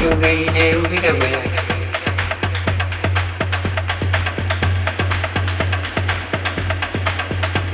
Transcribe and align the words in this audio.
ಯೋಗೈನೇ 0.00 0.66
ವಿರವಯಾಗಿ 0.84 1.58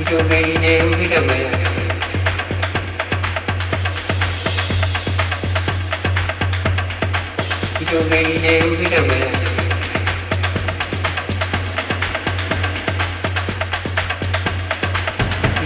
ಯೋಗೈನೇ 0.09 0.73
ವಿರವಯಾಗಿ 0.91 1.65
ಯೋಗೈನೇ 7.91 8.53
ವಿರವಯಾಗಿ 8.71 9.45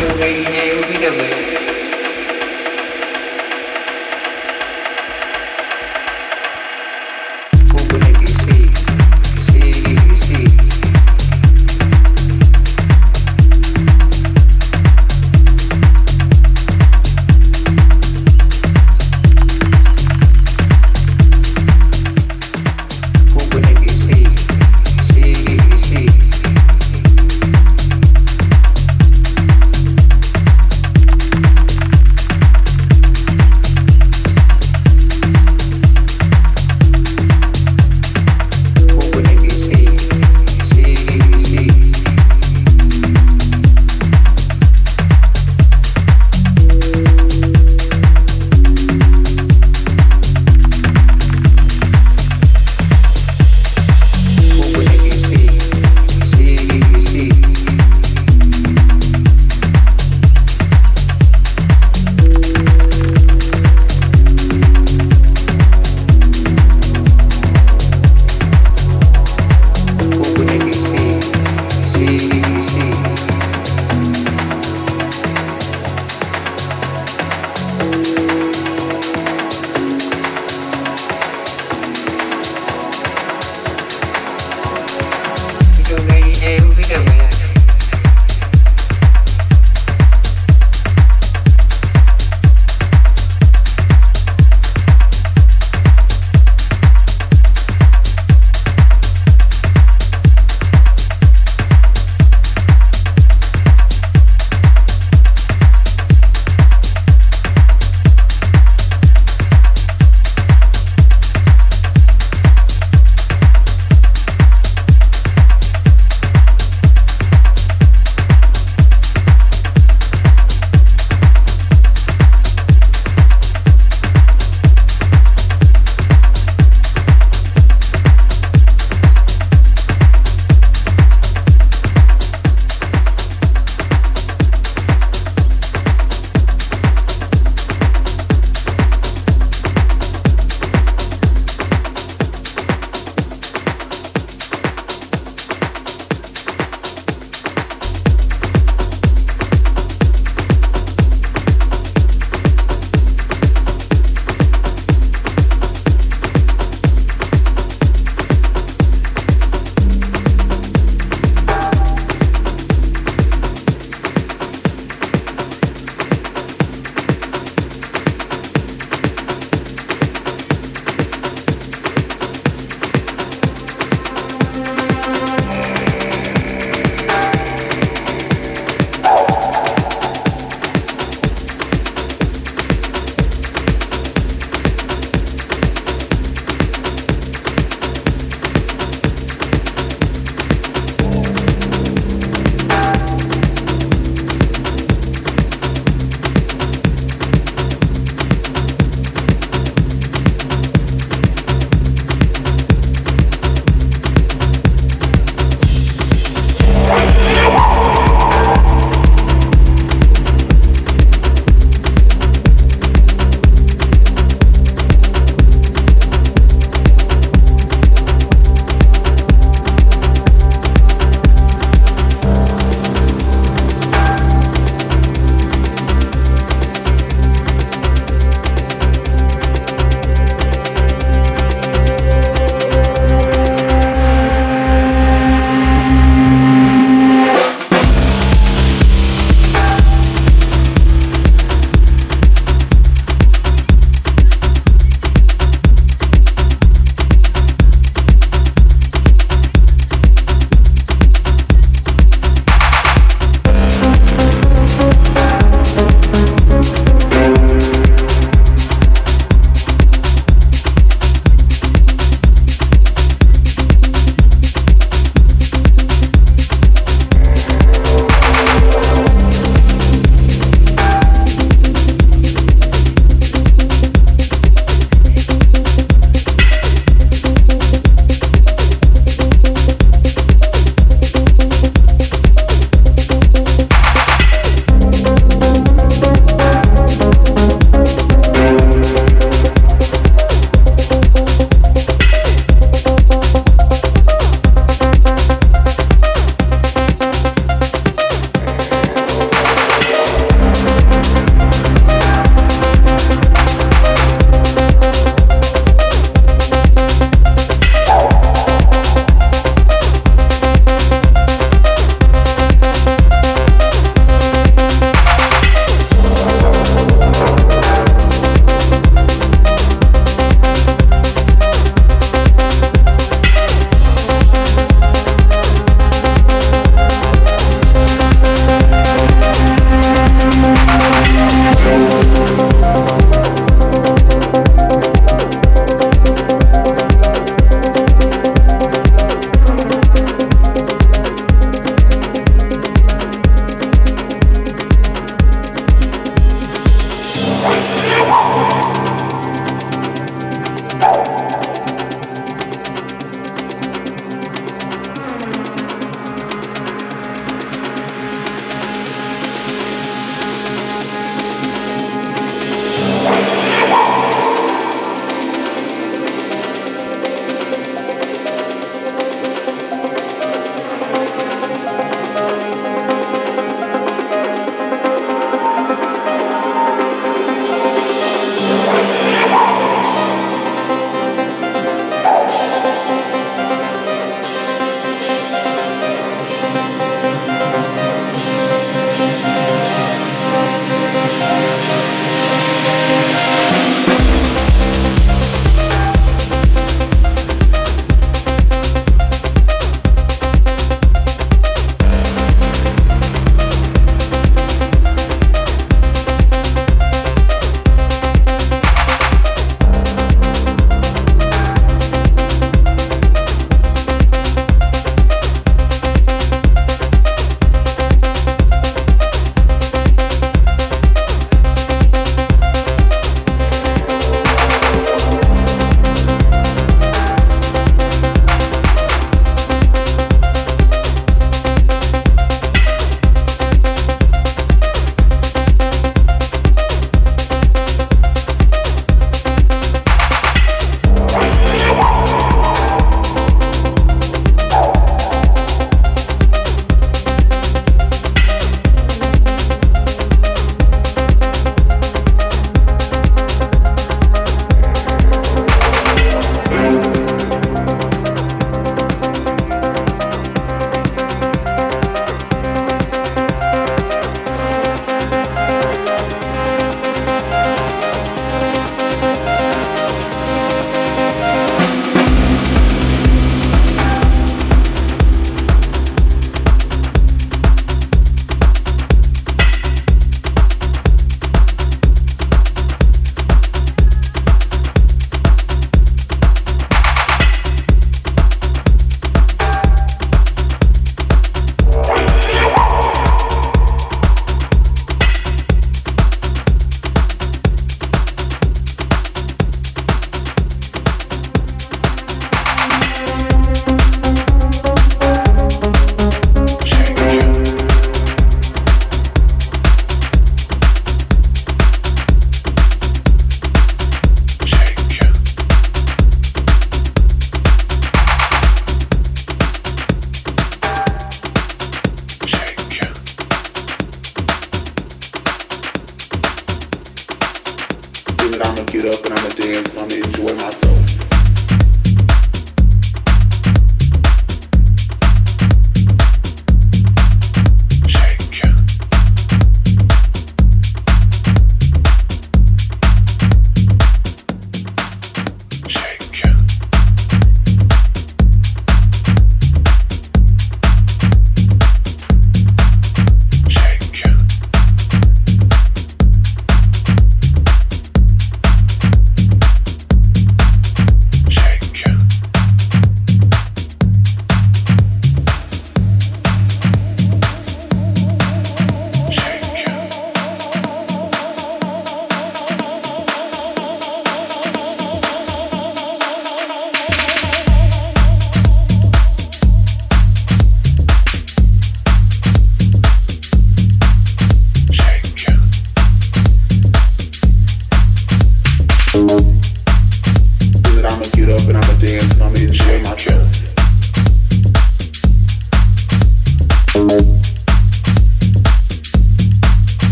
ಯೋಗೈನೇ 0.00 0.64
ವಿರವಯಾಗಿ 0.82 1.55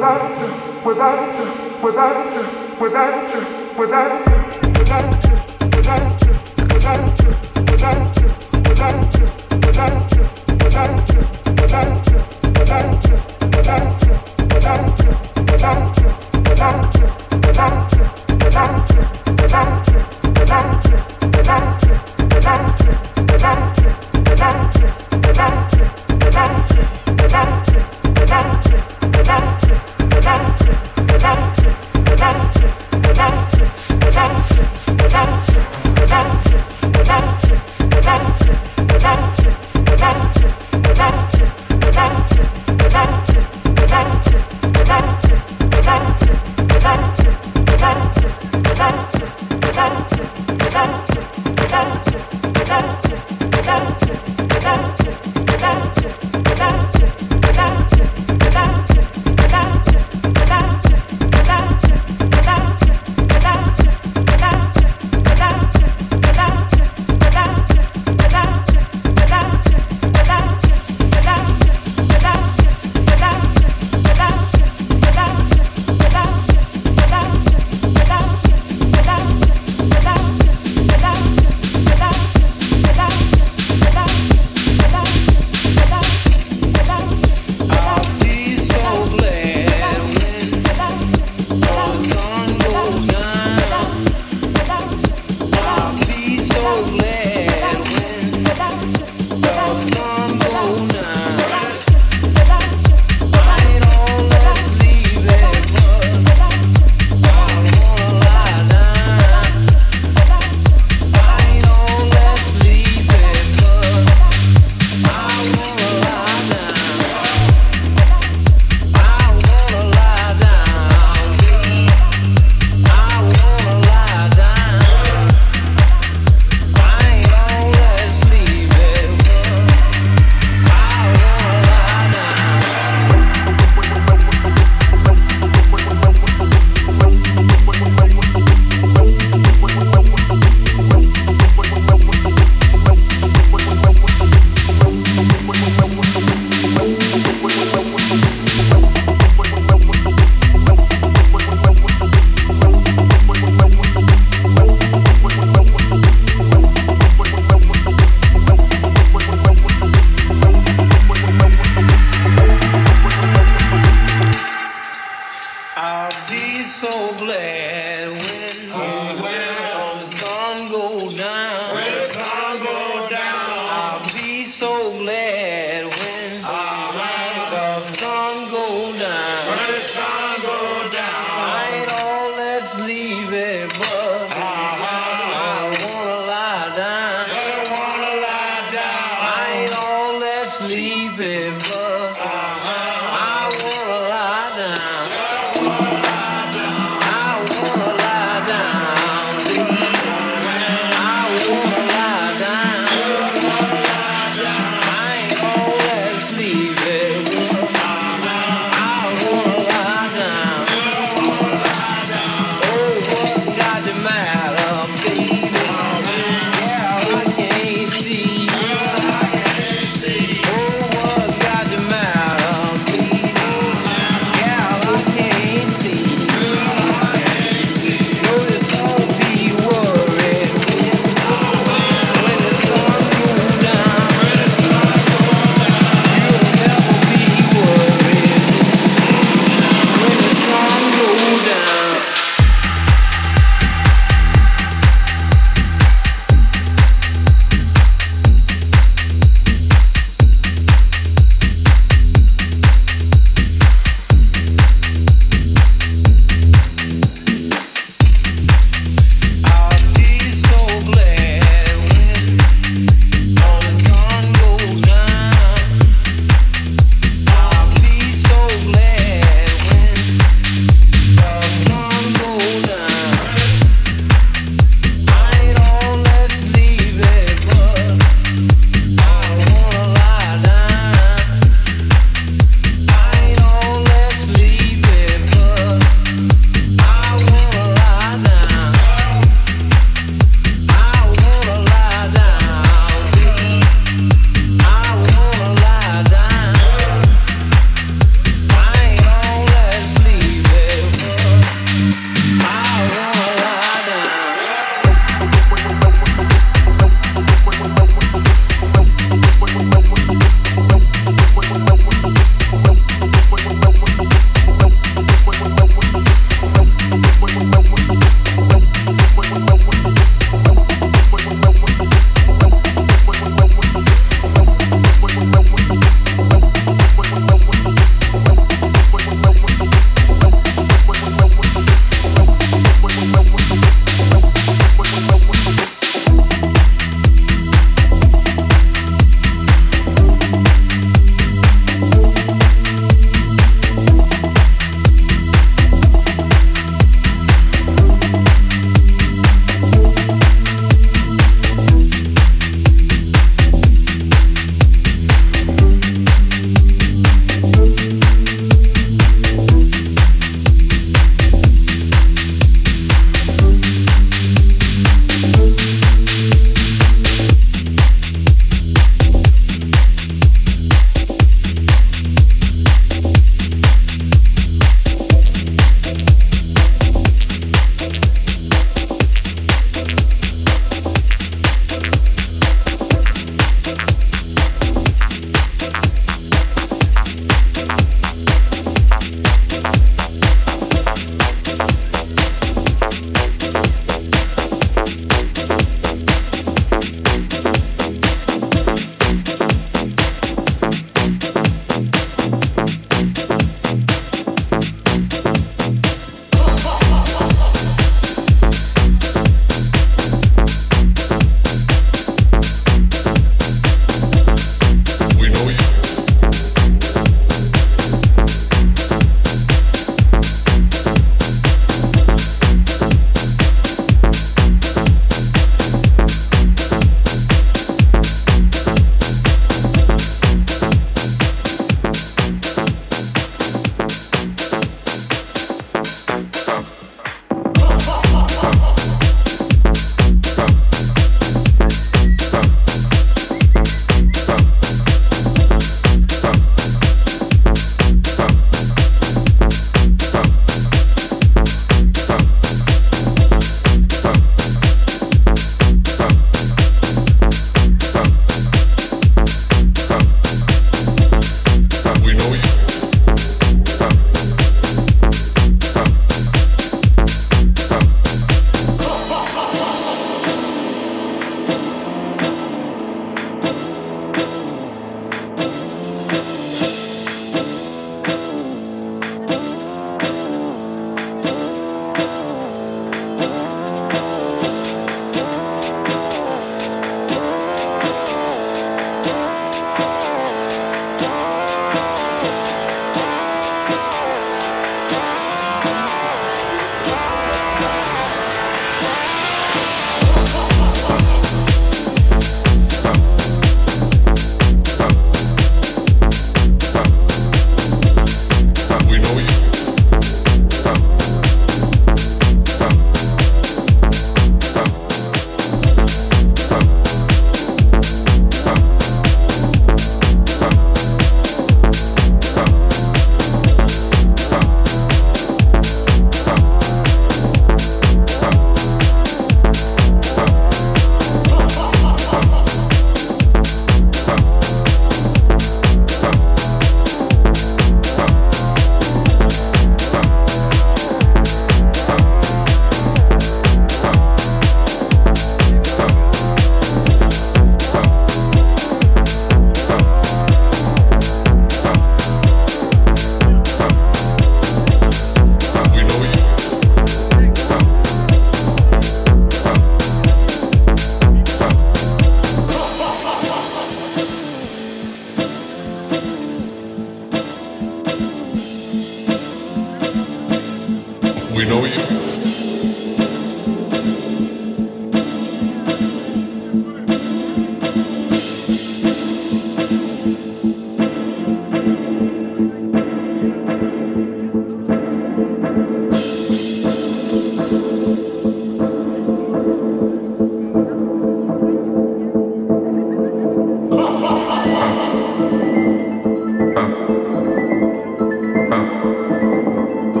without 0.00 0.40
you, 0.40 0.82
without 0.82 1.38
you, 1.38 1.82
without 1.84 2.32
you, 2.32 2.80
without 2.80 3.34
you, 3.34 3.78
without 3.78 4.26
you. 4.26 4.39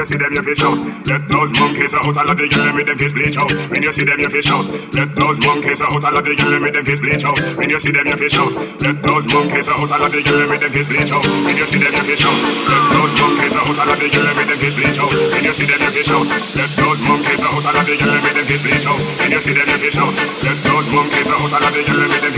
You 0.00 0.06
see 0.08 0.16
them, 0.16 0.32
you 0.32 0.42
fish 0.42 0.62
out. 0.64 0.78
Let 1.04 1.28
those 1.28 1.50
monkeys 1.60 1.92
out. 1.92 2.08
All 2.08 2.30
of 2.30 2.36
the 2.40 2.48
girl 2.48 2.72
make 2.72 2.86
them 2.88 2.96
fish 2.96 3.12
bleach 3.12 3.36
out. 3.36 3.52
When 3.68 3.82
you 3.82 3.92
see 3.92 4.04
them, 4.08 4.16
you 4.16 4.30
fish 4.32 4.48
out. 4.48 4.64
Let 4.96 5.12
those 5.12 5.38
monkeys 5.44 5.80
out. 5.84 5.92
All 5.92 6.16
of 6.16 6.24
the 6.24 6.32
girl 6.32 6.56
make 6.56 6.72
them 6.72 6.84
fish 6.84 7.00
bleach 7.04 7.24
out. 7.24 7.36
When 7.60 7.68
you 7.68 7.76
see 7.76 7.92
them, 7.92 8.06
you 8.08 8.16
fish 8.16 8.36
out. 8.40 8.52
Let 8.80 8.96
those 9.04 9.26
monkeys 9.28 9.68
out. 9.68 9.76
All 9.76 9.92
of 9.92 10.08
the 10.08 10.22
girl 10.24 10.40
make 10.48 10.60
them 10.60 10.72
fish 10.72 10.88
bleach 10.88 11.12
out. 11.12 11.20
When 11.20 11.56
you 11.56 11.66
see 11.68 11.78
them, 11.84 11.92
you 11.92 12.04
fish 12.08 12.24
out. 12.24 12.38
Let 12.64 12.82
those 12.96 13.12
monkeys 13.20 13.56
out. 13.60 13.68
All 13.68 13.90
of 13.92 13.98
the 14.00 14.08
girl 14.08 14.32
make 14.32 14.48
them 14.48 14.56
fish 14.56 14.74
bleach 14.78 14.96
out. 14.96 15.12
When 15.12 15.44
you 15.44 15.52
see 15.52 15.66
them, 15.68 15.80
you 15.84 15.90
fish 15.92 16.08
out. 16.08 16.26
Let 16.56 16.70
those 16.80 17.00
monkeys 17.04 17.42
out. 17.44 17.60
All 17.60 17.76
of 17.76 17.84
the 17.84 17.94
girl 18.00 18.16
make 18.24 18.36
them 18.40 18.46
fish 18.48 18.62
bleach 18.64 18.86
out. 18.88 19.00
When 19.20 19.30
you 19.36 19.40
see 19.44 19.52
them, 19.52 19.68
you 19.68 19.78
fish 19.84 19.98
out. 20.00 20.14
Let 20.40 20.58
those 20.64 20.88
monkeys 20.96 21.28
out. 21.28 21.44
All 21.44 21.66
of 21.68 21.72
the 21.76 21.82
girl 21.84 22.08
make 22.08 22.22
them 22.24 22.30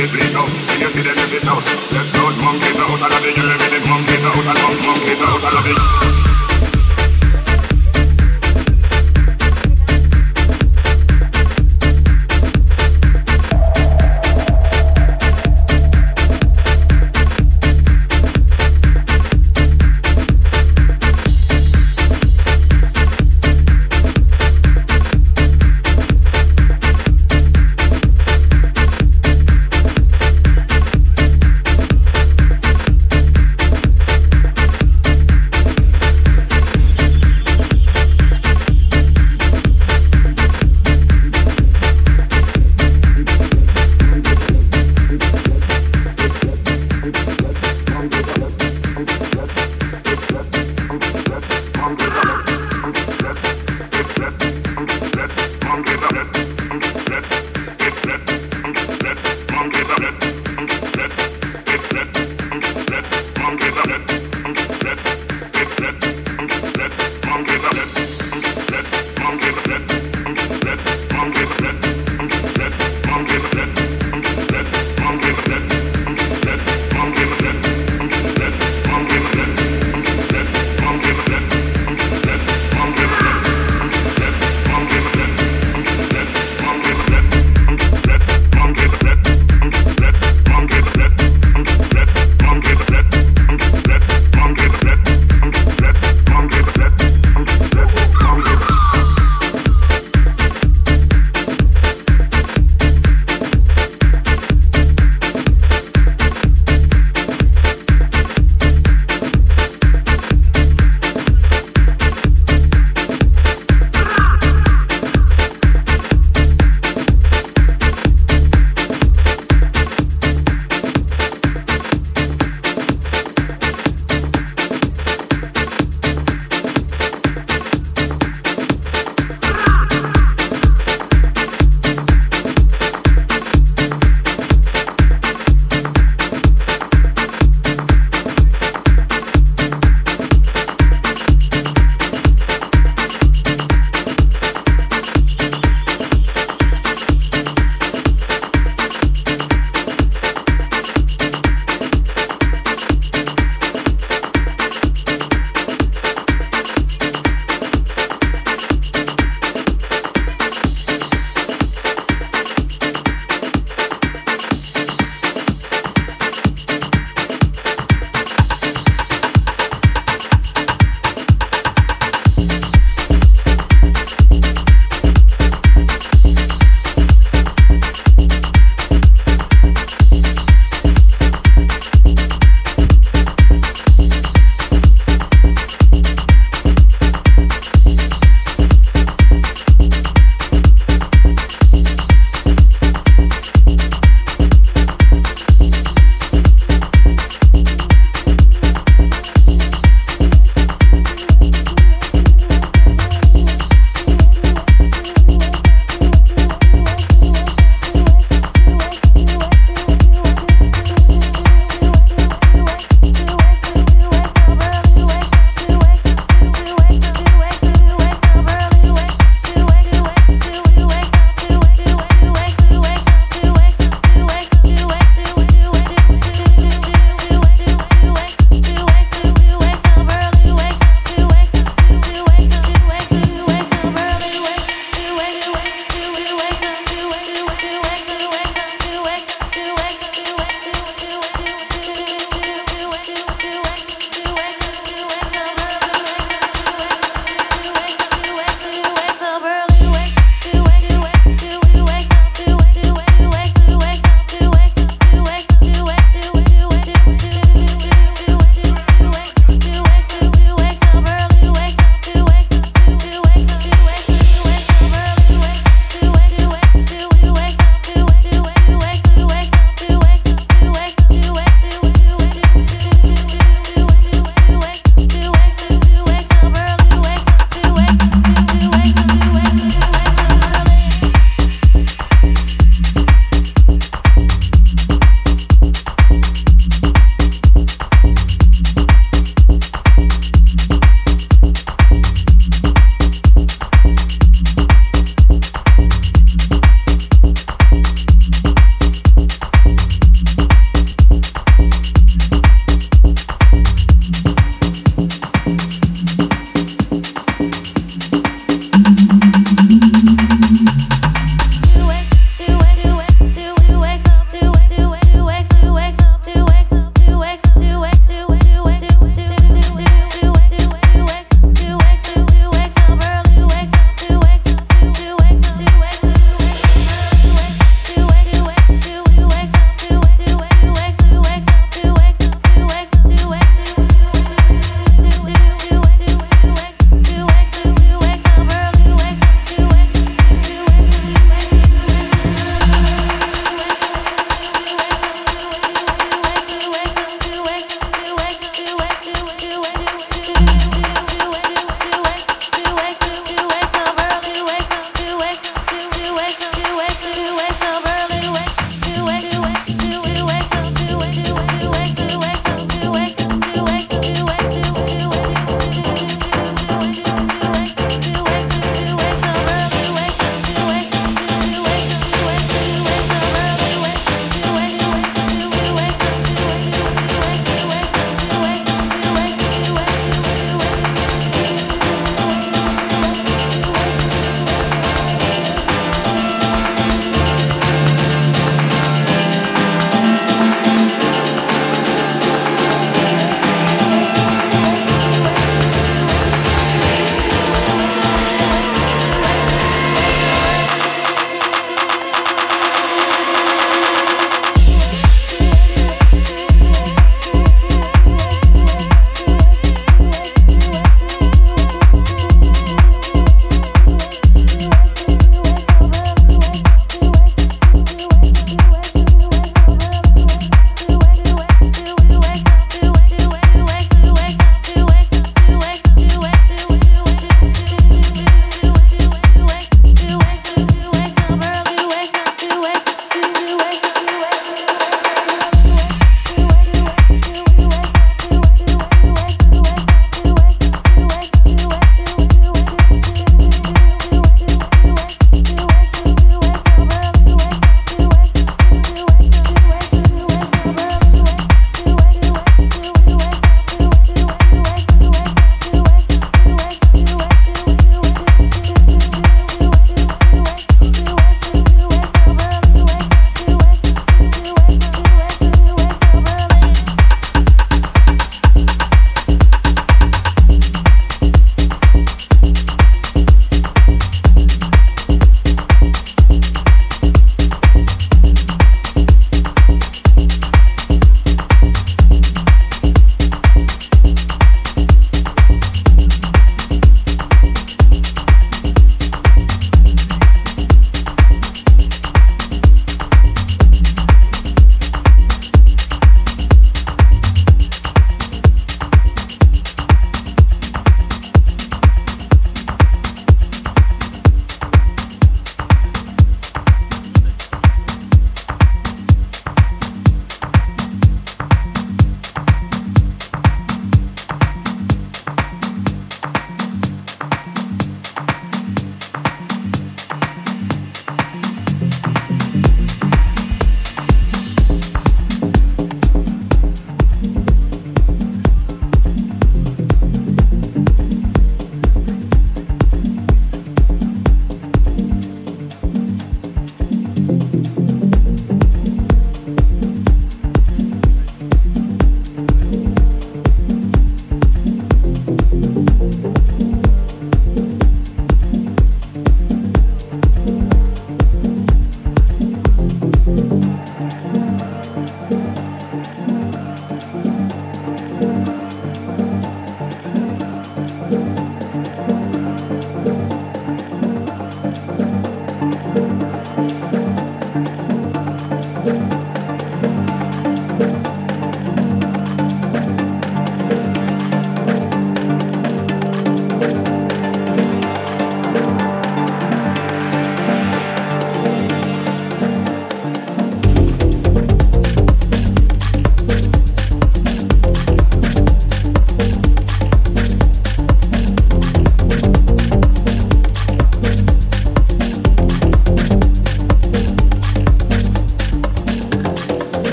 monkeys 2.43 2.77
out. 2.81 2.91
All 2.91 2.99
of 2.99 3.11
the 3.11 3.31
monkeys 3.87 5.23
out. 5.23 5.45
All 5.45 5.59
of 5.59 5.65
the 5.65 6.22